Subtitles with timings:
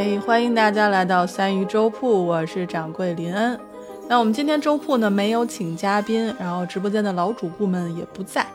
[0.00, 3.60] 哎，欢迎大家来到三鱼粥铺，我是掌柜林恩。
[4.08, 8.46] 那我们今天粥铺呢没有请嘉宾，然后直播间的老主顾们也不在，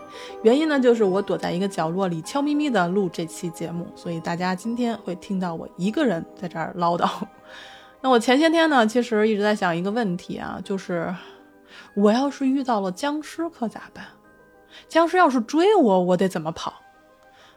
[0.42, 7.08] 原因呢就是我躲在一个角落里悄咪咪的录这期节目，所以大家今天会听到我一个人在这儿唠叨。
[8.02, 11.14] 那我前些天呢，其实一直在想一个问题啊，就是
[11.94, 14.04] 我要是遇到了僵尸可咋办？
[14.90, 16.74] 僵尸要是追我，我得怎么跑？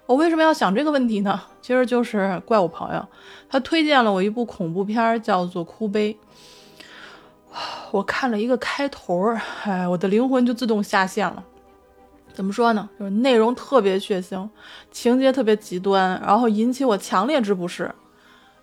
[0.08, 1.38] 我为什么要想这个问题呢？
[1.60, 3.06] 其实就是怪我朋友，
[3.46, 6.14] 他推荐了我一部恐怖片，叫做《哭悲》。
[7.90, 11.44] 我看了一个开头，哎，我的灵魂就自动下线了。
[12.32, 12.88] 怎么说呢？
[12.98, 14.48] 就是内容特别血腥，
[14.90, 17.94] 情节特别极端，然后引起我强烈之不适。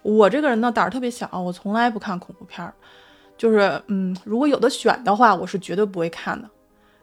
[0.02, 2.73] 我这个人呢，胆儿特别小，我从来不看恐怖片儿。
[3.38, 6.50] 就是，嗯，如果有的选的话，我是绝对不会看的。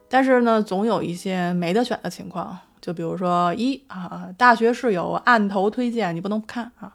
[0.08, 2.58] 但是呢，总有一些没得选的情况。
[2.83, 6.92] 就比如说一啊，大学室友按头推荐，你不能不看啊，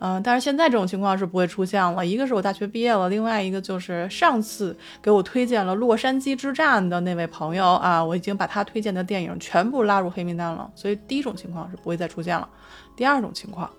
[0.00, 2.04] 嗯，但是现在这种情况是不会出现了。
[2.04, 10.68] 一个是我大学毕业了，另外一个就是上次给我推荐了《洛杉矶之战》的那位朋友啊，我已经把他推荐的电影全部拉入黑名单了。
[10.74, 12.48] 所以第一种情况是不会再出现了。
[12.96, 13.70] 第二种情况，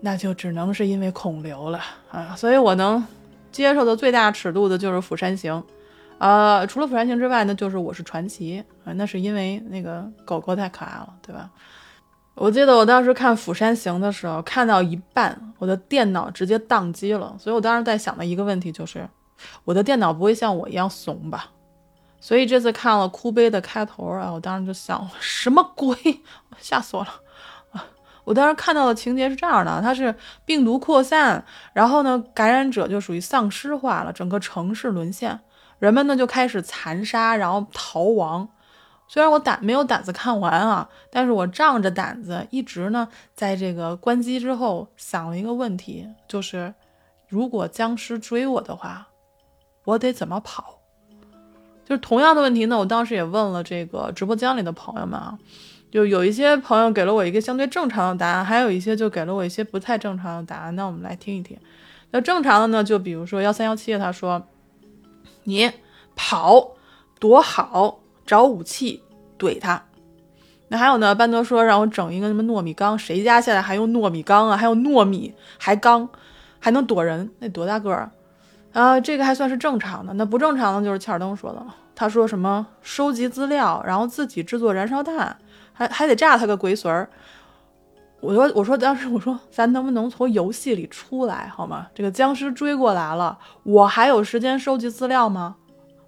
[0.00, 1.78] 那就只能是因为恐流了
[2.10, 2.34] 啊。
[2.34, 3.06] 所以我能
[3.52, 5.52] 接受的最大尺度的就是《釜山行》。
[6.18, 11.50] 呃，除了《釜山行》之外，那就是《我是传奇》啊，那是因为那个狗狗太可爱了，对吧？
[12.34, 17.36] 我记得我当时看《釜山行》的时候，看到一半，我的电脑直接宕机了。
[17.38, 19.08] 所以我当时在想的一个问题就是，
[19.64, 21.50] 我的电脑不会像我一样怂吧？
[22.20, 25.96] 所以这次看了《哭悲》的开头啊，我当时就想， 什么鬼？
[26.58, 27.10] 吓死我了！
[27.72, 27.84] 啊，
[28.24, 35.38] 我当时看到的情节是这样的：它是病毒扩散，然后呢，感染者就属于丧尸化了，整个城市沦陷。
[35.78, 38.48] 人们呢就开始残杀，然后逃亡。
[39.06, 46.72] 虽然我胆没有胆子看完啊，但是我仗着胆子，一直呢在这个关机之后想了一个问题，就是
[47.28, 49.08] 如果僵尸追我的话，
[49.84, 50.80] 我得怎么跑？
[51.84, 55.38] 就是同样的问题呢，我当时也问了这个直播间里的朋友们啊，
[55.92, 60.74] 就有一些朋友给了我一个相对正常的答案，还有一些就给了我一些不太正常的答案。
[60.74, 61.58] 那我们来听一听。
[62.10, 64.42] 那正常的呢，就比如说幺三幺七，他说。
[65.44, 65.70] 你
[66.16, 66.72] 跑，
[67.18, 69.02] 躲好，找武器
[69.38, 69.84] 怼他。
[70.68, 71.14] 那还有呢？
[71.14, 74.56] 班德说让我整一个什么糯米缸，谁家现在还用糯米缸啊？
[74.56, 76.08] 还有糯米还缸，
[76.58, 77.30] 还能躲人？
[77.38, 78.10] 那多大个儿
[78.72, 78.98] 啊？
[78.98, 80.14] 这个还算是正常的。
[80.14, 81.76] 那不正常的就是切尔登说的了。
[81.94, 85.36] 他说什么收集资料，然后自己制作燃烧弹，
[85.72, 87.08] 还还得炸他个龟孙儿。
[88.24, 91.88] 我说我说当时我说咱能不能从游戏里出来好吗？
[91.94, 95.56] 这个僵尸追过来了，我还有时间收集资料吗？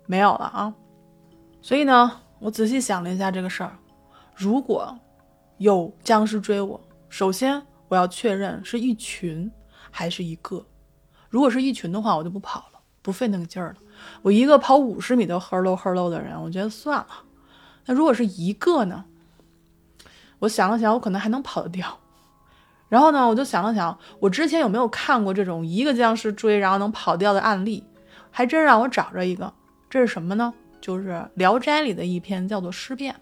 [0.06, 0.74] 没有了啊。
[1.60, 3.76] 所以呢，我仔细想了一下这个事儿，
[4.34, 4.98] 如果
[5.58, 9.50] 有僵尸追我，首先我要确认是一群
[9.90, 10.64] 还是一个。
[11.28, 13.76] 如果是一群的话，我就不跑了，不费那个劲儿了。
[14.22, 17.08] 我一个跑五十米都呵喽呵喽的人，我觉得算了。
[17.84, 19.04] 那如果是一个呢？
[20.38, 21.98] 我想了想，我可能还能跑得掉。
[22.88, 27.84] 然后呢，我就想了想，我之前有没有看过这种一个僵尸追然后能跑掉的案例？
[28.30, 29.52] 还真让我找着一个。
[29.88, 30.52] 这是什么呢？
[30.80, 33.14] 就是《聊斋》里的一篇叫做《尸变》。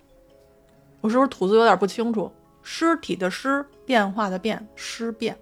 [1.01, 2.33] 我是不是吐字有点不清楚？
[2.63, 5.37] 尸体的尸，变化的变，尸变。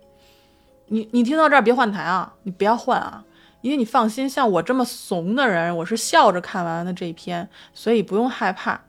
[0.86, 3.24] 你你听到这儿别换台啊，你不要换啊，
[3.60, 8.80] 因为你放心，像我这么怂的人，我是笑着看完的这一篇，所以不用害怕。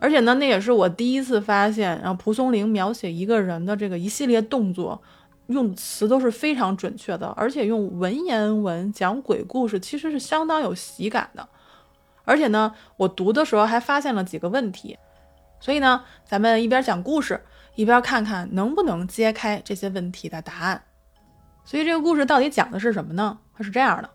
[0.00, 5.00] 而且呢，那也是我第一次发现，然后蒲松龄描写一个人的这个一系列动作，
[5.48, 11.46] 用词都是非常准确的，而且用文言文讲鬼故事，其实是相当有喜感的。
[12.24, 14.96] 而且呢，我读的时候还发现了几个问题，
[15.60, 17.42] 所以呢，咱们一边讲故事，
[17.74, 20.82] 一边看看能不能揭开这些问题的答案。
[21.64, 23.38] 所以这个故事到底讲的是什么呢？
[23.54, 24.08] 它是这样的，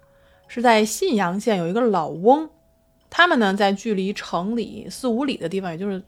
[0.47, 2.49] 是在信阳县有一个老翁。
[3.17, 6.03] 他们呢，在距离城里四五里的地方，也就是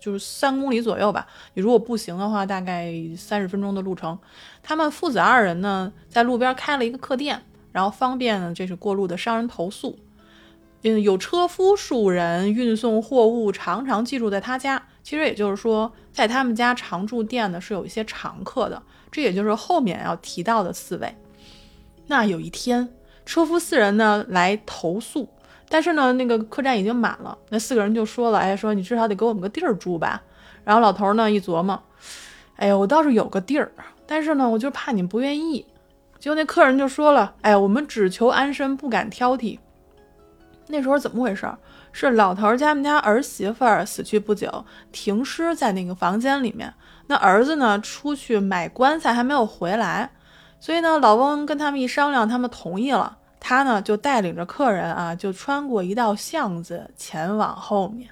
[0.00, 1.26] 就是三公里左右吧。
[1.52, 4.18] 你如果步行的话，大概三十分钟的路程。
[4.62, 7.42] 他们父子二人呢，在路边开了一个客店，
[7.72, 9.98] 然后方便呢，这是过路的商人投宿。
[10.80, 14.82] 嗯，有车夫数人运送货物，常常寄住在他家。
[15.02, 18.82] 其实也就是说，在他们家常住店的是有一些常客的。
[19.12, 21.14] 这也就是后面要提到的四位。
[22.06, 22.88] 那有一天，
[23.26, 25.28] 车夫四人呢来投宿。
[25.72, 27.38] 但是呢，那个客栈已经满了。
[27.48, 30.20] 那四个人就说了：“哎，说你至少得给我们个地儿住吧。”
[30.64, 31.80] 然后老头呢一琢磨
[32.56, 33.70] ：“哎呀，我倒是有个地儿，
[34.04, 35.64] 但是呢，我就怕你们不愿意。”
[36.18, 39.60] 结果那客人就说了：“哎，我们只求安身，不敢挑剔。”
[40.66, 41.48] 那时候怎么回事？
[41.92, 46.74] 是老头家们家儿媳妇儿死去不久，停尸在那个房间里面。
[47.06, 50.10] 那儿子呢出去买棺材还没有回来，
[50.60, 53.18] 所以呢，老翁跟他们一商量，他们同意了。
[53.40, 58.10] 他呢就带领着客人啊，就穿过一道巷子前往后面。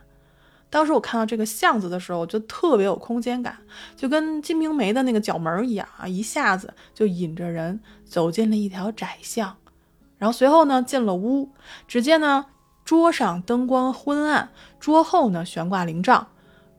[0.71, 3.57] 当时我看到这个巷子的时候，我就特别有空间感，
[3.97, 9.57] 就跟《金瓶梅》的那个角门一样啊，一下子就引着人走进了一条窄巷。
[10.19, 11.51] 然后随后呢，进了屋，
[11.87, 12.47] 只见呢
[12.85, 16.29] 桌上灯光昏暗，桌后呢悬挂灵帐，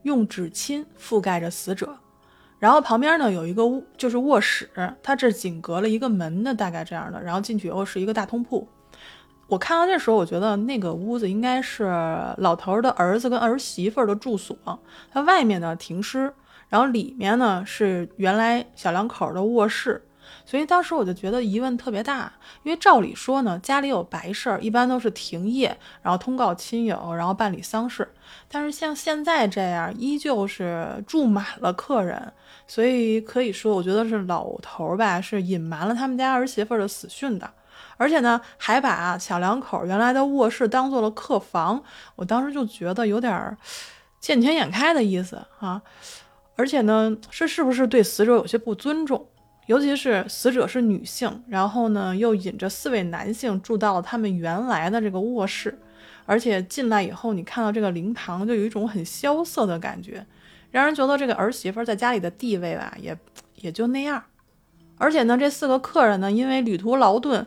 [0.02, 1.96] 用纸巾覆盖着死者。
[2.60, 4.70] 然后旁边呢有一个屋，就是卧室，
[5.02, 7.20] 它这仅隔了一个门的，大概这样的。
[7.20, 8.68] 然后进去以后是一个大通铺。
[9.48, 11.84] 我看到这时候，我觉得那个屋子应该是
[12.36, 14.56] 老头的儿子跟儿媳妇的住所。
[15.10, 16.32] 它外面呢停尸，
[16.68, 20.06] 然后里面呢是原来小两口的卧室。
[20.44, 28.08] 所以当时我就觉得疑问特别大，因为照理说呢，家里有白事儿，一般都是停业，然后通告亲友，然后办理丧事。
[28.48, 32.32] 但是像现在这样，依旧是住满了客人，
[32.70, 37.50] 所以可以说，我觉得是老头儿吧，是隐瞒了他们家儿媳妇的死讯的，
[37.96, 41.82] 而且呢，还把小两口原来的卧室当做了客房。
[42.14, 43.58] 我当时就觉得有点
[44.20, 45.82] 见钱眼开的意思啊，
[46.54, 49.26] 而且呢，这是不是对死者有些不尊重？
[49.66, 55.76] 尤其是死者是女性，然后呢又引着四位男性住到了他们原来的这个卧室，
[56.24, 60.24] 而且进来以后，你看到这个灵堂就有一种很萧瑟的感觉，
[60.70, 63.16] 让人觉得这个儿媳妇在家里的地位吧也
[63.56, 64.22] 也就那样。
[64.98, 67.46] 而且呢，这四个客人呢因为旅途劳顿，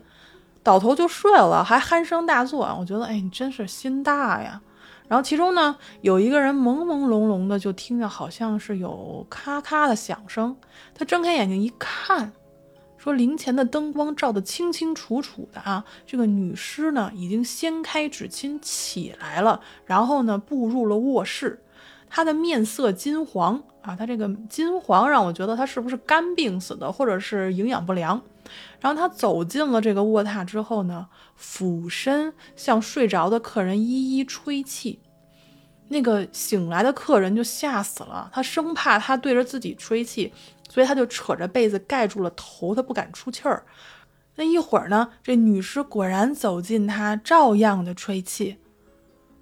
[0.64, 2.66] 倒头就睡了，还鼾声大作。
[2.80, 4.62] 我觉得，哎，你真是心大呀。
[5.08, 10.56] 然后其中呢，有一个人朦朦胧胧的就听着好像是有咔咔的响声，
[10.96, 12.32] 他睁开眼睛一看，
[12.98, 21.62] 说灵前的灯光照得清清楚楚的啊，这个女尸呢已经掀开纸巾起来了，然后呢步入了卧室，
[22.16, 28.22] 他的面色金黄啊，他这个金黄让我觉得他是不是肝病死的，或者是营养不良。
[28.80, 35.00] 然后他走进了这个卧榻之后呢，俯身向睡着的客人一一吹气。
[35.88, 40.32] 那个醒来的客人就吓死了，他生怕他对着自己吹气，
[40.70, 43.66] 所以他就扯着被子盖住了头，他不敢出气儿。
[44.36, 48.58] 那一会儿呢，这女尸果然走近他，照样的吹气。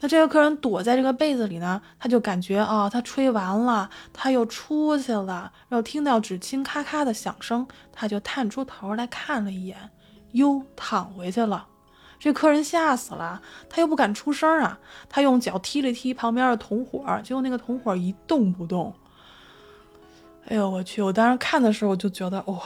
[0.04, 9.92] 那这个客人躲在这个被子里呢，他就感觉啊，他吹完了，他又出去了，然后听到纸巾咔咔的响声，他就探出头来看了一眼，
[10.32, 11.68] 又躺回去了。
[12.20, 18.94] 这客人吓死了，他又不敢出声啊，他用脚踢了踢旁边的同伙，结果那个同伙一动不动。
[20.48, 21.04] 哎呦我去！
[21.04, 22.60] 我当时看的时候就觉得，哇，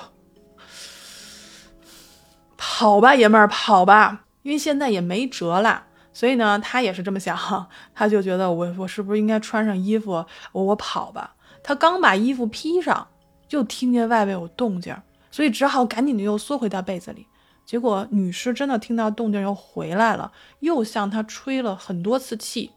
[2.55, 4.23] 跑吧，爷们儿，跑吧！
[4.43, 5.87] 因为现在也没辙了。
[6.15, 7.37] 所以呢，他也是这么想，
[7.93, 10.11] 他就觉得我我是不是应该穿上衣服，
[10.53, 11.35] 我我跑吧。
[11.61, 13.05] 他刚把衣服披上，
[13.49, 14.95] 就听见外边有动静，
[15.29, 17.27] 所以只好赶紧的又缩回到被子里。
[17.65, 20.31] 结果女尸真的听到动静又回来了，
[20.61, 22.71] 又向他吹了很多次气。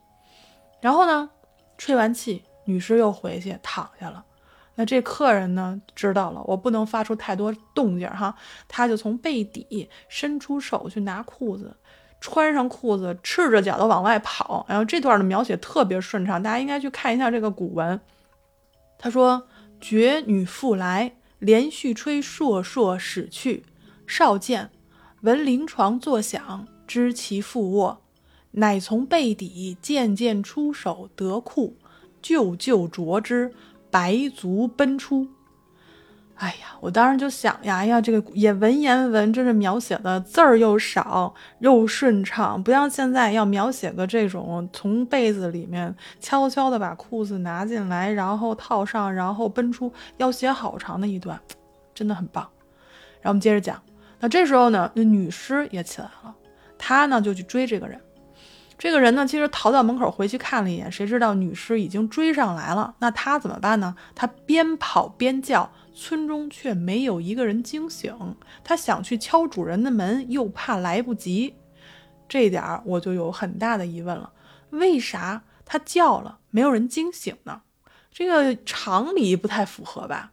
[0.80, 1.30] 然后呢，
[1.76, 4.24] 吹完气，女尸又回去躺下了。
[4.74, 8.34] 那这客人呢，知道了，我不能发出太多动静哈，
[8.66, 11.76] 他就从被底伸出手去拿裤子。
[12.20, 18.00] 穿上裤子，赤着脚的往外跑，然后这段的描写特别顺畅，大家应该去看一下这个古文。
[18.98, 19.46] 他说
[19.80, 23.64] ：“绝女复来，连续吹烁烁驶去。
[24.06, 24.70] 少见，
[25.20, 28.02] 闻临床作响，知其复卧，
[28.52, 31.76] 乃从背底渐渐出手得裤，
[32.20, 33.54] 旧旧着之，
[33.90, 35.28] 白足奔出。”
[36.38, 51.36] 哎呀，我当时就想呀，哎呀，这个也文言文，真是描写的字儿又少又顺畅，不像现在要描写个这种从被子里面悄悄的把裤子拿进来，然后套上，然后奔出，要写好长的一段，
[51.92, 52.48] 真的很棒。
[53.20, 53.82] 然后我们接着讲，
[54.20, 56.32] 那这时候呢，那女尸也起来了，
[56.78, 58.00] 她呢就去追这个人。
[58.78, 63.96] 这个人呢，其实逃到门口回去看了一眼，谁知道女尸已经追上来了，那他怎么办呢？
[64.14, 65.70] 他边跑边叫。
[66.00, 71.56] 村中却没有一个人惊醒，他想去敲主人的门，又怕来不及，
[72.28, 74.32] 这点儿我就有很大的疑问了：
[74.70, 77.62] 为啥他叫了没有人惊醒呢？
[78.12, 80.30] 这个常理不太符合吧？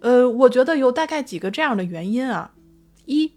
[0.00, 2.52] 呃，我觉得有大概几个这样的原因啊：
[3.06, 3.32] 一，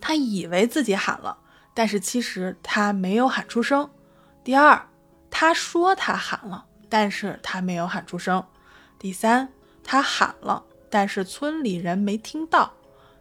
[0.00, 1.38] 他以为自己喊了，
[1.74, 3.86] 但是其实他没有喊出声；
[4.44, 4.88] 第二，
[5.30, 8.42] 他说他喊了，但是他没有喊出声；
[8.98, 9.48] 第三。
[9.84, 12.72] 他喊了，但是村里人没听到。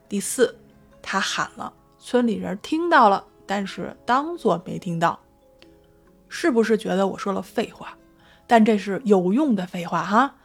[0.08, 0.60] 第四，
[1.02, 5.20] 他喊了，村里人听到了，但是当作没听到。
[6.30, 7.98] 是不是觉得我说了废话？
[8.46, 10.36] 但这是有用的废话哈。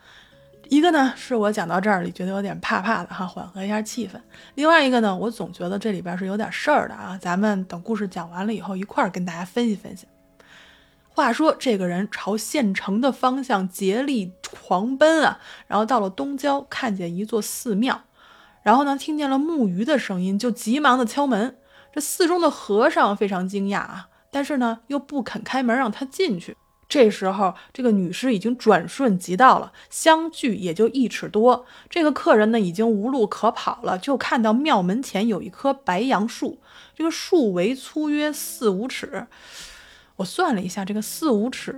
[0.68, 4.20] 一个呢是我讲到这儿里觉得有点怕怕的哈，缓和一下气氛。
[4.54, 7.18] 另外一个呢，我总觉得这里边是有点事儿的啊。
[7.20, 10.06] 咱们等故事讲完了以后，一块儿跟大家分析分析。
[11.08, 18.02] 话说这个人朝县城的方向竭力狂奔啊，然后到了东郊，看见一座寺庙，
[18.62, 21.56] 然后呢听见了木鱼的声音，就急忙的敲门。
[21.92, 26.56] 这寺中的和尚非常惊讶啊，但是呢又不肯开门让他进去。
[26.88, 31.66] 这时候，这个女尸已经转瞬即到了，相距也就一尺多。
[31.90, 36.59] 这个客人呢，已经无路可跑了，就看到庙门前有一棵白杨树，
[36.95, 39.26] 这个树围粗约四五尺。
[40.14, 41.73] 我算了一下，这个四五尺，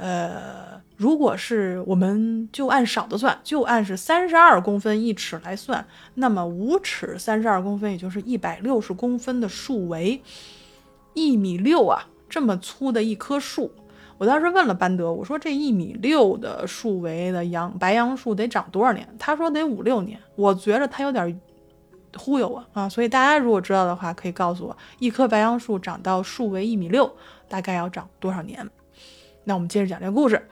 [0.00, 10.22] 呃，如果是我们就按少的算，就按是三十二公分一尺来算，那么五尺三十二公分，也就是一百六十公分的树围，
[11.14, 13.72] 一米六啊，这么粗的一棵树。
[14.20, 19.08] 我当时问了班德，我说这一米六的树围的杨白杨树得长多少年？
[19.18, 20.20] 他说得五六年。
[20.36, 21.40] 我觉着他有点
[22.14, 27.10] 忽悠我啊，所以大家如果知道的话，可以告诉我，一棵白杨树长到树围一米六，
[27.48, 28.68] 大概要长多少年？
[29.44, 30.46] 那我们接着讲这个故事。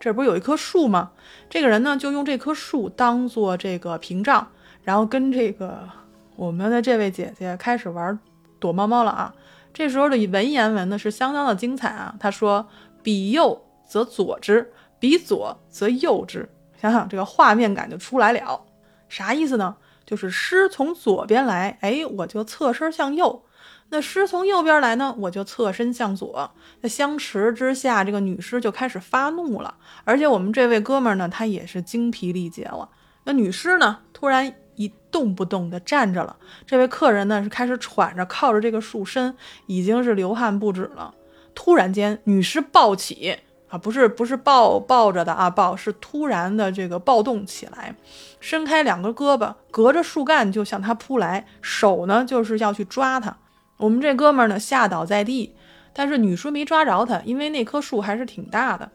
[0.00, 1.12] 这不是有一棵树吗？
[1.48, 4.48] 这个人呢，就用这棵树当做这个屏障，
[4.82, 5.88] 然后跟这个
[6.34, 8.18] 我们的这位姐姐开始玩
[8.58, 9.32] 躲猫猫了啊。
[9.72, 12.16] 这时候的文言文呢是相当的精彩啊。
[12.18, 12.66] 他说。
[13.08, 16.46] 比右则左之，比左则右之。
[16.78, 18.66] 想想这个画面感就出来了，
[19.08, 19.76] 啥意思呢？
[20.04, 23.40] 就是诗从左边来，哎，我就侧身向右；
[23.88, 26.50] 那诗从右边来呢，我就侧身向左。
[26.82, 29.74] 那相持之下，这个女尸就开始发怒了。
[30.04, 32.90] 而且我们这位哥们儿呢，他也是精疲力竭了。
[33.24, 36.36] 那女尸呢，突然一动不动地站着了。
[36.66, 39.34] 这位客人呢，是开始喘着，靠着这个树身，
[39.64, 41.14] 已经是流汗不止了。
[41.60, 43.36] 突然间，女尸暴起
[43.68, 47.96] 啊，不是不是抱抱着的啊，抱是突然的这个暴动起来，
[48.38, 53.36] 伸开两个胳膊，隔着树干就向他扑来，手呢就是要去抓他。
[53.76, 55.52] 我们这哥们儿呢吓倒在地，
[55.92, 58.88] 但是女尸没抓着他，因为那棵树还是挺大的，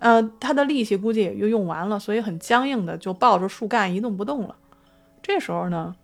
[0.00, 4.56] 呃，他的力气估计也就用完了，所以很僵硬的就抱着树干一动不动了。
[5.22, 5.94] 这时候呢，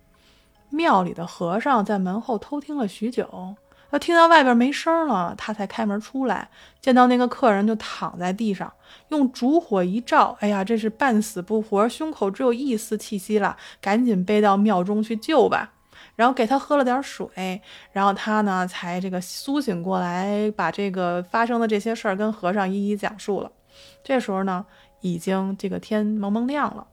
[0.69, 3.55] 庙里的和尚在门后偷听了许久。
[3.95, 6.49] 他听到外边没声了，他才开门出来，
[6.81, 8.69] 见到那个客人就躺在地上，
[9.07, 15.71] 用烛火一照，哎呀，这是半死不活，胸口只有一丝气息了，赶紧背到庙中去救吧。
[16.17, 17.61] 然后给他喝了点水，
[17.93, 23.49] 然后他呢才这个苏醒过来，把这个发生的这些事儿跟和尚一一讲述了。
[24.03, 24.65] 这时候呢，
[24.99, 26.85] 已经这个天蒙蒙亮了。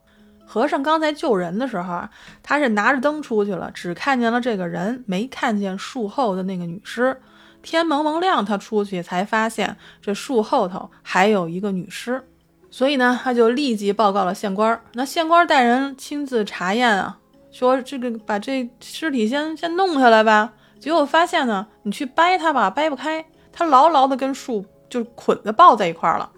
[0.46, 2.10] 和尚刚才救人的时候啊，
[2.42, 7.20] 他是拿着灯出去了，只看见了这个人，没看见树后的那个女尸。
[7.62, 12.26] 天蒙蒙亮，他出去才发现这树后头还有一个女尸，
[12.70, 14.78] 所以呢，他就立即报告了县官。
[14.94, 17.18] 那县官带人亲自查验啊，
[17.52, 20.52] 说这个把这尸体先先弄下来吧。
[20.80, 26.28] 结果发现呢，你去掰它吧，掰不开，它牢牢的跟树就捆着抱在一块儿了。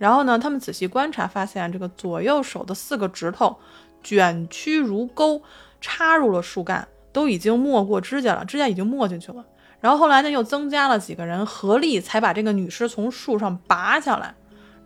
[0.00, 3.54] 然后呢，他们仔细观察，发现这个左右手的四个指头
[4.02, 5.42] 卷曲如钩，
[5.78, 9.44] 插入了树干，都已经没过指甲了，指甲已经没进去了。
[9.78, 14.34] 然后后来呢，又增加了几个人合力，才把这个女尸从树上拔下来。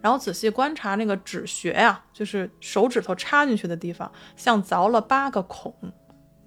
[0.01, 5.73] 然后仔细观察那个指穴呀，就是手指头插进去的地方，像凿了八个孔。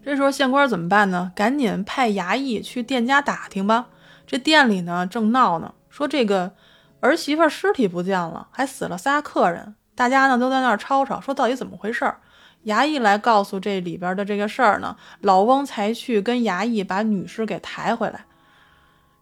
[0.03, 1.31] 这时候县官怎么办呢？
[1.33, 3.87] 赶紧派衙役去店家打听吧。
[4.25, 6.51] 这店里呢正闹呢，说这个。
[6.99, 12.19] 儿媳妇尸体不见了，还死了仨客人，大家呢都在那儿吵吵，说到底怎么回事儿？
[12.65, 18.25] 衙役来告诉这里边的这个事儿呢，老翁才去跟衙役把女尸给抬回来。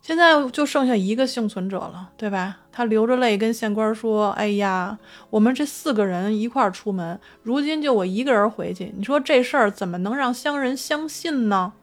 [0.01, 2.58] 现在就剩下一个幸存者了，对吧？
[2.72, 4.98] 他流着泪跟县官说：“哎呀，
[5.32, 11.74] 我们这四个人一块儿出门，如今就我一个人回去，你说这事儿怎么能让乡人相信呢？”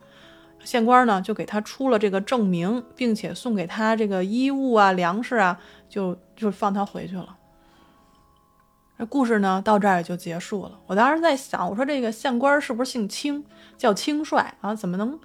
[0.63, 5.59] 县官呢就给他出了这个证明，并且送给他这个衣物啊、粮食啊。
[5.93, 7.37] 就就放他回去了。
[8.99, 10.81] 这故事呢到这儿也就结束了。
[10.87, 13.45] 我当时在想，我说这个县官是不是姓轻，
[13.77, 14.75] 叫轻帅啊？
[14.75, 15.21] 怎么能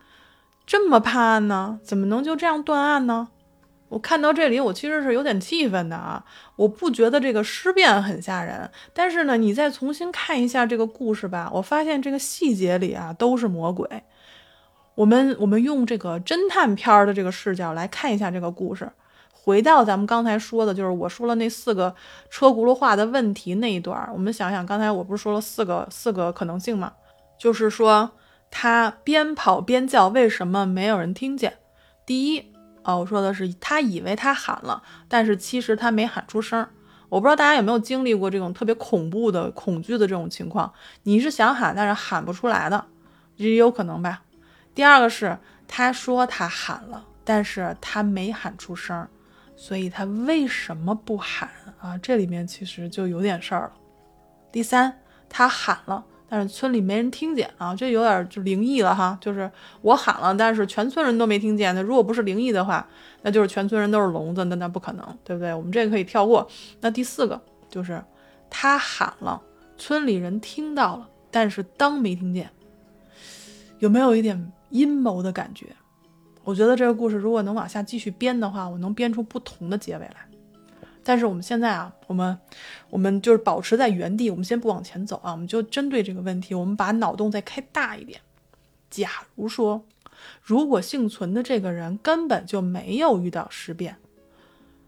[0.66, 1.80] 这么判案呢？
[1.82, 3.30] 怎么能就这样断案呢？
[3.88, 6.26] 我看到这里，我其实是有点气愤的啊！
[6.58, 14.04] 我不觉得这个尸变很吓人，但是呢，你再重新看一下这个故事吧，我发现这个细节里啊都是魔鬼。
[14.96, 18.92] 我们我们用这个侦探片的这个视角来看一下这个故事。
[19.48, 21.96] 回到咱们刚才说的，就是我说了那四个
[22.30, 26.92] 车轱辘话的问题那一段，我们想想，刚才我不是说了四个四个可能性吗？
[27.40, 28.12] 就是说
[28.52, 31.60] 他边跑边叫，为什么没有人听见？
[32.06, 32.52] 第一，
[32.84, 36.68] 啊，我说的是他以为他喊了，但是其实他没喊出声。
[37.08, 40.74] 我不知道大家有没有经历过这种特别恐怖的恐惧的这种情况，
[41.04, 42.84] 你是想喊但是喊不出来的，
[43.38, 44.24] 也有可能吧。
[44.76, 45.38] 第二个是
[45.70, 49.08] 他说他喊了，但是他没喊出声，
[49.58, 51.50] 所以他为什么不喊
[51.80, 51.98] 啊？
[51.98, 53.74] 这里面其实就有点事儿了。
[54.52, 56.06] 第三，他喊了。
[56.30, 59.18] 但是村里没人听见啊，这有点就灵异了哈。
[59.22, 59.50] 就是
[59.82, 61.74] 我喊了，但是全村人都没听见。
[61.74, 62.86] 那如果不是灵异的话，
[63.22, 65.54] 那就是全村人都是聋子，那那不可能，对不对？
[65.54, 66.46] 我们这个可以跳过。
[66.82, 68.04] 那第四个就是
[68.50, 69.42] 他喊了，
[69.78, 72.50] 村里人听到了，但是当没听见，
[73.80, 75.68] 有没有一点阴谋的感觉？
[76.48, 80.16] 我觉得这个故事如果能往下继续编的话，我能编出不同的结尾来。
[81.04, 82.38] 但是我们现在啊，我们
[82.90, 88.22] 我们就是保持在原地，我们先不往前走啊，我们就针对这个问题，我们把脑洞再开大一点。
[88.90, 89.84] 假如说，
[90.42, 93.98] 如果幸存的这个人根本就没有遇到尸变，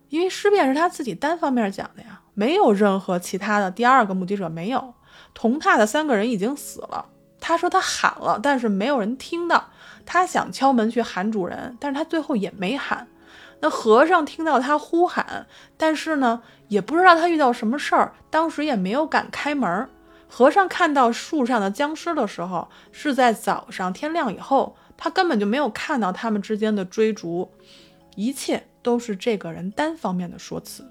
[0.07, 4.93] 因为尸变是他自己单方面讲的呀，没有任何其他的第二个目击者，没有
[5.33, 7.07] 同榻的三个人已经死了。
[7.41, 9.69] 他说他喊了，但是没有人听到，
[10.11, 13.07] 他想敲门去喊主人，但是他最后也没喊。
[13.59, 15.45] 那和尚听到他呼喊，
[15.77, 19.87] 但是呢，也不知道他遇到什么事儿，当时也没有敢开门。
[20.27, 27.51] 和尚看到树上的僵尸的时候，是在早上天亮以后，他根本就没有看到他们之间的追逐，
[28.15, 30.83] 一切都是这个人单方面的说辞。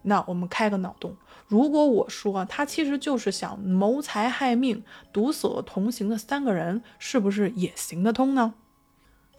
[0.00, 1.14] 那我们开个脑洞，
[1.46, 8.54] 如果我说他其实就是想谋财害命，毒死了同行的三个人，是不是也行得通呢？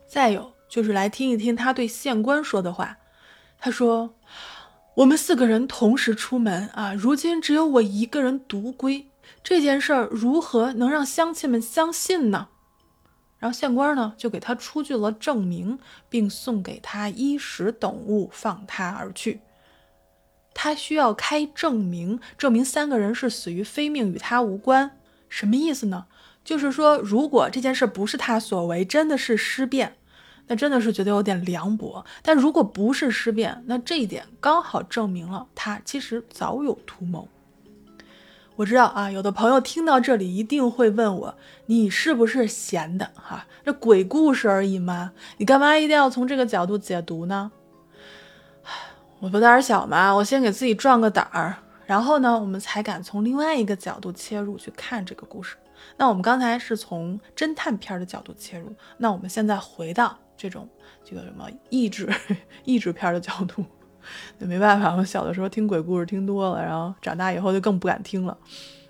[0.07, 0.53] 再有。
[0.69, 2.97] 就是来听一听他对县官说的话。
[3.57, 4.13] 他说
[4.95, 9.07] ：“我们四个人同时出门啊，如今只有我一个人独归，
[9.41, 12.49] 这件事儿如何能让乡亲们相信呢？”
[13.39, 19.39] 然后县官呢就给他出具了证明，并送给他衣食等物，放他而去。
[20.59, 24.97] 他需要开证明，证明三个人是死于非命，与他无关。
[25.29, 26.07] 什么意思呢？
[26.43, 29.93] 就是说，如果这件事不是他所为，真的是尸变。
[30.47, 37.27] 那真的是觉得有点凉薄，但如果不是尸变，那这一点刚好证明了他其实早有图谋。
[38.55, 41.35] 我知道啊，有的朋友听到这里一定会问我，
[41.67, 43.11] 你是不是闲的？
[43.13, 47.51] 哈，这鬼故事而已嘛，你干嘛一定要从这个角度解读呢？
[49.19, 55.55] 我不胆儿小嘛，我先给自己壮个胆儿，然后呢，我们才敢从另外一个角度切入去看这个故事。
[55.97, 60.17] 那我们刚才是从侦探片的角度切入，那我们现在回到。
[60.39, 60.69] 这种
[61.03, 62.07] 这个什么意志
[62.63, 63.65] 意志片的角度，
[64.37, 68.37] 那没办法，我小的时候听鬼故事听多了，然后长大以后就更不敢听了。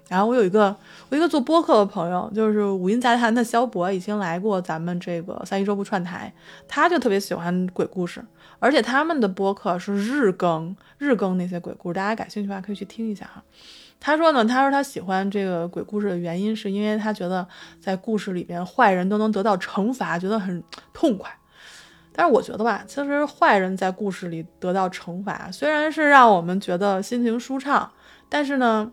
[0.10, 0.76] 然后我有一个
[1.10, 6.34] 我一个做播客的朋友，就是五音杂谈的肖博，已经来过咱们这个三一周部串台，
[6.68, 8.24] 他就特别喜欢鬼故事，
[8.60, 13.44] 而且他们的播客是日更日更那些鬼故事，大家感兴趣的话可以去听一下哈。
[14.00, 17.46] 他说呢，他说他喜欢这个鬼故事的原因，是因为他觉得
[17.82, 21.30] 在故事里边坏人都能得到惩罚，觉得很痛快。
[22.14, 27.92] 但是我觉得吧，其实坏人在故事里得到惩罚，虽然是让我们觉得心情舒畅，
[28.30, 28.92] 但是呢，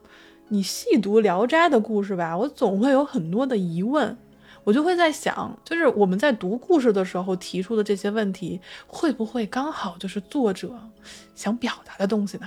[0.48, 4.16] 你细读《聊斋》的故事吧，我总会有很多的疑问，
[4.62, 10.78] 我就会在想，就是我们在读故事的时候提出的这些问题，会不会刚好就是作者
[11.35, 12.46] 想表达的东西呢？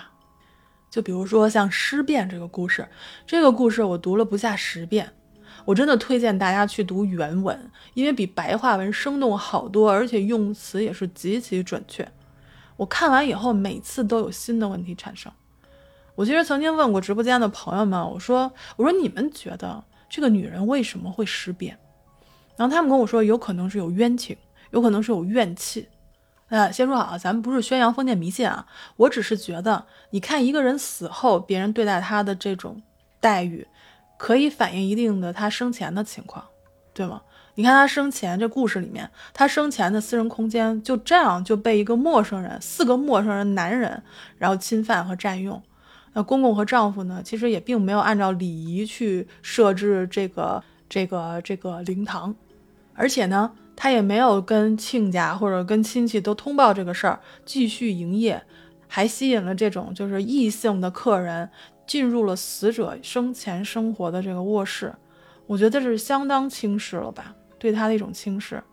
[0.92, 2.88] 就比如说像尸变这个故事，
[3.26, 5.12] 这个故事我读了不下十遍，
[5.66, 12.08] 我真的推荐大家去读原文，因为比白话文生动好多，而且用词也是极其准确。
[12.78, 15.32] 我看完以后，每次都有新的问题产生。
[16.18, 21.78] 我其实曾经问过直播间的朋友们，我说：“我说你们觉得这个女人为什么会尸变？”
[22.58, 24.36] 然后他们跟我说，有可能是有冤情，
[24.72, 25.88] 有可能是有怨气。
[26.50, 32.82] 呃，先说好，咱们不是宣扬封建迷信啊，我只是觉得，你看一个人死后，别人对待他的这种
[33.20, 33.68] 待遇，
[34.18, 36.44] 可以反映一定的他生前的情况，
[36.96, 37.22] 对吗？
[37.54, 44.02] 你看他生前这故事里面，他生前的私人空间就这样就被一个陌生人，四个陌生人男人，
[44.40, 45.62] 然后侵犯和占用。
[46.14, 52.36] 那公公和丈夫呢，其实也并没有按照礼仪去设置这个这个这个灵堂，
[52.94, 53.52] 而且呢。
[53.80, 58.42] 他也没有跟亲家或者跟亲戚都通报这个事儿，继续营业，
[58.88, 61.48] 还吸引了这种就是异性的客人
[61.86, 64.92] 进入了死者生前生活的这个卧室，
[65.46, 68.64] 我觉得这是相当轻视了吧，对他的一种轻视。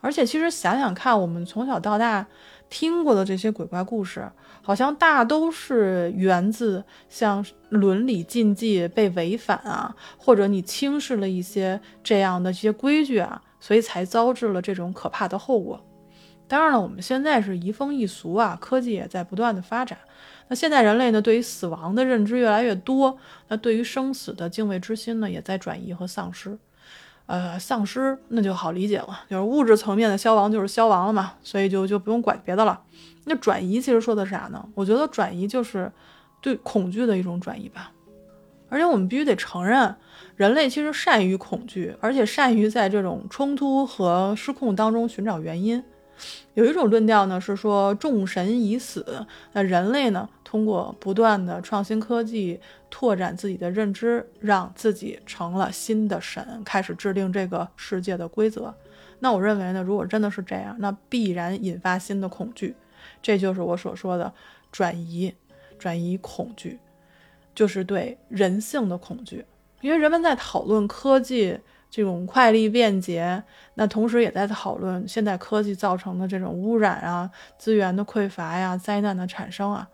[0.00, 2.26] 而且其实想想看，我们从小到大
[2.70, 4.30] 听过的这些鬼怪故事，
[4.62, 13.42] 好像大都是源自像伦理禁忌被违反啊，或者你轻视了一些这样的一些规矩啊。
[13.60, 15.84] 所以才遭致了这种可怕的后果。
[16.46, 19.98] 当然了，我们现在是移风易俗啊，科技也在不断的发展。
[20.46, 26.56] 那现在人类呢，对于死亡的认知越来越多，那对于生死的敬畏之心呢，也在转移和丧失。
[27.28, 32.80] 呃，丧失那就好理解了，就是物质层面的消亡就是消亡了嘛，所以就就不用管别的了。
[33.26, 34.66] 那转移其实说的啥呢？
[34.74, 35.92] 我觉得转移就是
[36.40, 37.92] 对恐惧的一种转移吧。
[38.70, 39.94] 而且我们必须得承认，
[40.36, 45.84] 人类其实善于恐惧，而且善于在这种冲突和失控当中寻找原因。
[46.54, 58.74] 有一种论调呢是说众神已死，那人类呢通过不断的创新科技，拓展自己的认知，让自己成了新的神，开始制定这个世界的规则。
[59.20, 62.74] 那我认为呢，如果真的是这样，那必然引发新的恐惧，
[63.22, 64.32] 这就是我所说的
[64.72, 65.34] 转移，
[65.78, 66.78] 转移恐惧，
[67.54, 69.44] 就是对人性的恐惧，
[69.80, 71.58] 因为人们在讨论科技。
[71.90, 73.42] 这种快利便捷，
[73.74, 79.88] 那同时也在讨论现代科技造成的这种污染啊、资源的匮乏呀、灾难的产生啊。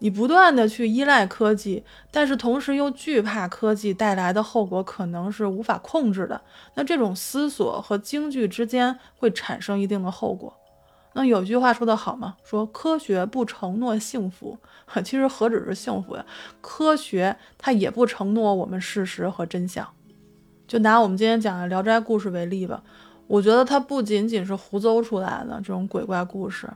[0.00, 6.40] 你不断的去依赖科技，但是同时又惧怕科技带来的后果可能是无法控制的。
[6.74, 10.54] 那这种思索和惊惧之间会产生一定的后果。
[11.14, 14.58] 那有句话说得好嘛，说科学不承诺幸福，
[15.02, 16.26] 其实何止是幸福呀？
[16.60, 19.88] 科学它也不承诺我们事实和真相。
[20.66, 22.82] 就拿我们今天讲的《聊斋故事》为例吧，
[23.26, 26.68] 我觉得它不仅仅是胡诌出来的这种鬼怪故事，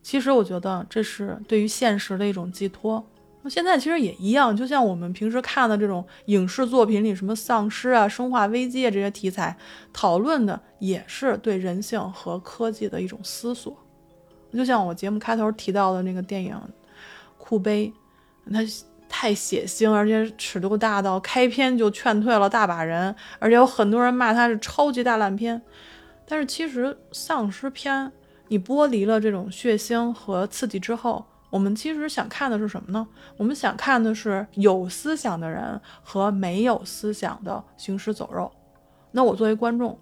[0.00, 3.04] 其实我觉得这是对于现实的一种寄托。
[3.42, 9.56] 那现在其实也一样，就像我们平时看的这种影视作品里，什么丧尸啊、生化危机啊这些题材，
[9.92, 13.76] 讨论的也是对人性和科技的一种思索。
[14.52, 16.54] 就像我节目开头提到的那个电影
[17.36, 17.92] 《库碑》，
[18.52, 18.60] 它。
[19.14, 25.60] 太血腥，而且尺度大到开篇就劝退了大把人，而且有很多人骂它是超级大烂片。
[26.26, 28.10] 但是其实丧尸片，
[28.48, 33.06] 你剥离了这种血腥和刺激之后，我们其实想看的是什么呢？
[33.36, 38.50] 我们想看的是有思想的人和没有思想的行尸走肉。
[39.10, 39.98] 那我作为观众，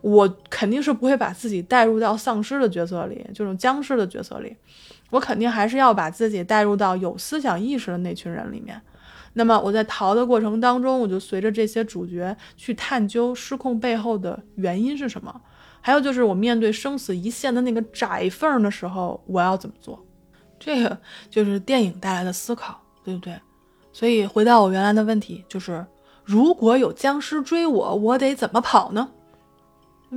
[0.00, 4.56] 我肯定是不会把自己带入到丧尸的角色里，这种僵尸的角色里。
[5.14, 8.80] 我肯定还是要把自己带入到有思想意识的那群人里面。
[9.34, 15.40] 那么我在逃的过程当中，我就随着这些主角去探究失控背后的原因是什么。
[15.80, 20.04] 还有就是我面对生死一线的那个窄缝的时候，我要怎么做？
[20.58, 20.98] 这个
[21.30, 23.38] 就是电影带来的思考，对不对？
[23.92, 25.86] 所以回到我原来的问题，就是
[26.24, 29.08] 如果有僵尸追我，我得怎么跑呢？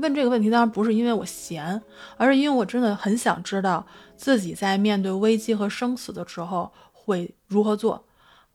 [0.01, 1.81] 问这个问题当然不是因为我闲，
[2.17, 8.05] 而是因为我真的很想知道自己在面对危机和生死的时候会如何做，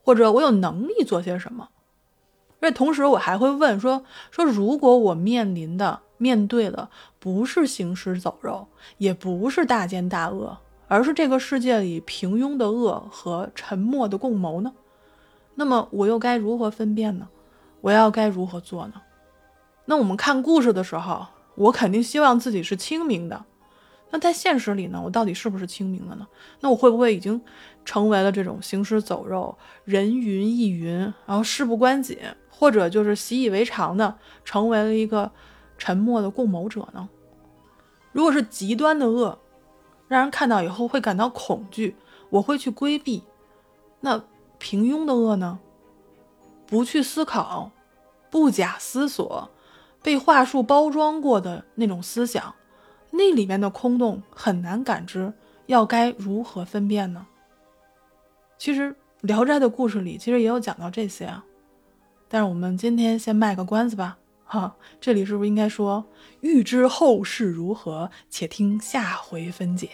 [0.03, 1.69] 或者我有能力做些什么。
[2.61, 14.73] 而且同时我还会问说说，如果我面临的、面对的不是行尸走肉，也不是大奸大恶，而是这个世界里平庸的恶和沉默的共谋呢？
[15.57, 17.29] 那么我又该如何分辨呢？
[17.81, 18.95] 我要该如何做呢？
[19.85, 23.45] 那我们看故事的时候，我肯定希望自己是清明的。
[24.11, 26.27] 那在现实里呢，我到底是不是清明的呢？
[26.61, 27.41] 那我会不会已经
[27.85, 32.19] 成为了这种行尸走肉、人云亦云，然后事不关己，
[32.51, 35.33] 或者就是习以为常的，成为了一个
[35.79, 37.09] 沉默的共谋者呢？
[38.13, 39.39] 如果是极端的恶，
[40.09, 41.97] 让人看到以后会感到恐惧，
[42.29, 43.23] 我会去规避。
[44.01, 44.23] 那
[44.59, 45.59] 平庸的恶呢？
[46.67, 47.71] 不去思考，
[48.31, 49.51] 不假思索。
[50.03, 52.55] 被话术包装过的那种思想，
[53.11, 55.33] 那里面的空洞很难感知，
[55.67, 57.27] 要该如何分辨呢？
[58.59, 61.45] 其实《聊斋》的故事里其实也有讲到这些啊，
[62.29, 66.05] 但是我们今天先卖个关子吧，哈，这里是不是应该说
[66.41, 69.89] 欲知后事如何，且听下回分解？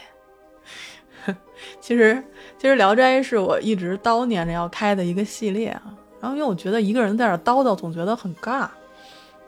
[1.81, 2.23] 其实，
[2.57, 8.69] 其实《聊斋》是我一直叨念着要开的一个系列啊，然后因为我觉得一个人在这叨叨，总觉得很尬。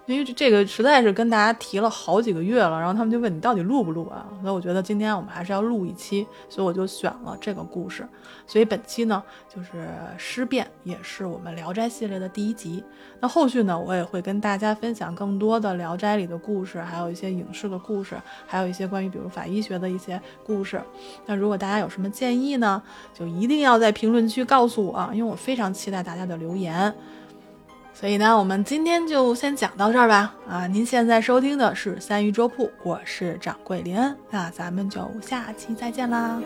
[0.06, 4.26] 因为这个实在是跟大家提了好几个月了，然后他们就问你到底录不录啊？
[4.42, 8.08] 所以我觉得今天我们还是要录一期，所以我就选了这个故事。
[8.46, 12.82] 所以本期呢就是尸变，也是我们《聊斋》系列的第一集。
[13.20, 20.82] 那后续呢，我也会跟大家分享更多的《聊斋》里的故事，还有一些影视的故事，还有一些关于比如法医学的一些故事。
[21.26, 22.82] 那如果大家有什么建议呢，
[23.14, 26.92] 就一定要在评论区告诉我，因为我非常期待大家的留言。
[28.00, 30.34] 所以呢，我们今天就先讲到这儿吧。
[30.48, 36.40] 啊，您现在收听的是三鱼粥铺，我是掌柜林恩，那咱们就下期再见啦。